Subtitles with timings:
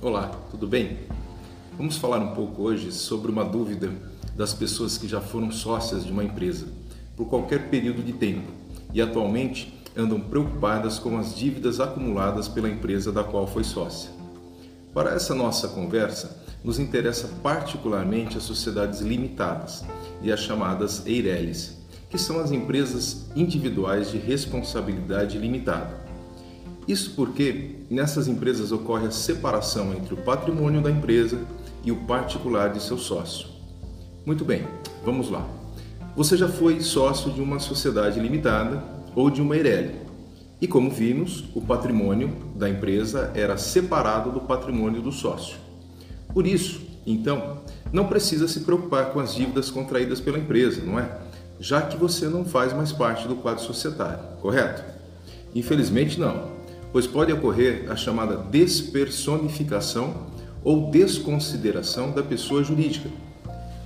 [0.00, 0.96] Olá, tudo bem?
[1.76, 3.90] Vamos falar um pouco hoje sobre uma dúvida
[4.36, 6.68] das pessoas que já foram sócias de uma empresa
[7.16, 8.46] por qualquer período de tempo
[8.94, 14.12] e atualmente andam preocupadas com as dívidas acumuladas pela empresa da qual foi sócia.
[14.94, 19.84] Para essa nossa conversa, nos interessa particularmente as sociedades limitadas
[20.22, 21.76] e as chamadas EIRELIs,
[22.08, 26.07] que são as empresas individuais de responsabilidade limitada.
[26.88, 31.38] Isso porque nessas empresas ocorre a separação entre o patrimônio da empresa
[31.84, 33.46] e o particular de seu sócio.
[34.24, 34.66] Muito bem,
[35.04, 35.46] vamos lá.
[36.16, 38.82] Você já foi sócio de uma sociedade limitada
[39.14, 39.96] ou de uma EIRELI.
[40.62, 45.58] E como vimos, o patrimônio da empresa era separado do patrimônio do sócio.
[46.32, 47.58] Por isso, então,
[47.92, 51.18] não precisa se preocupar com as dívidas contraídas pela empresa, não é?
[51.60, 54.82] Já que você não faz mais parte do quadro societário, correto?
[55.54, 56.57] Infelizmente, não
[56.92, 60.26] pois pode ocorrer a chamada despersonificação
[60.64, 63.08] ou desconsideração da pessoa jurídica.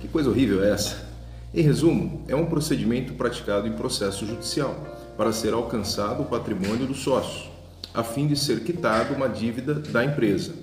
[0.01, 1.07] Que coisa horrível é essa?
[1.53, 4.75] Em resumo, é um procedimento praticado em processo judicial
[5.15, 7.49] para ser alcançado o patrimônio do sócio,
[7.93, 10.53] a fim de ser quitado uma dívida da empresa.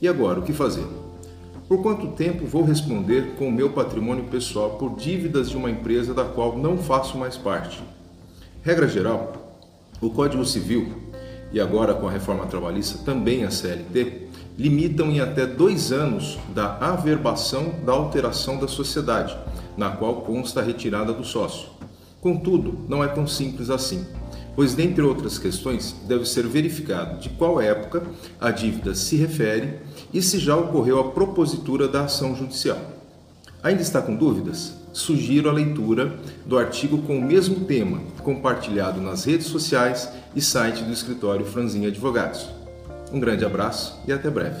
[0.00, 0.86] E agora, o que fazer?
[1.68, 6.12] Por quanto tempo vou responder com o meu patrimônio pessoal por dívidas de uma empresa
[6.12, 7.82] da qual não faço mais parte?
[8.62, 9.60] Regra geral,
[10.00, 10.90] o Código Civil
[11.54, 14.26] e agora com a reforma trabalhista também a CLT,
[14.58, 19.36] limitam em até dois anos da averbação da alteração da sociedade,
[19.76, 21.68] na qual consta a retirada do sócio.
[22.20, 24.04] Contudo, não é tão simples assim,
[24.56, 28.02] pois, dentre outras questões, deve ser verificado de qual época
[28.40, 29.78] a dívida se refere
[30.12, 32.78] e se já ocorreu a propositura da ação judicial.
[33.64, 34.74] Ainda está com dúvidas?
[34.92, 40.84] Sugiro a leitura do artigo com o mesmo tema, compartilhado nas redes sociais e site
[40.84, 42.46] do escritório Franzinha Advogados.
[43.10, 44.60] Um grande abraço e até breve.